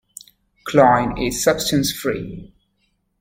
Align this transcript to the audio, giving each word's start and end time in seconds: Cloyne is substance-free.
Cloyne 0.65 1.19
is 1.27 1.43
substance-free. 1.43 2.51